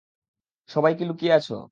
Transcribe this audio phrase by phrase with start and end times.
[0.69, 1.53] সবাই কি লুকিয়ে আছো?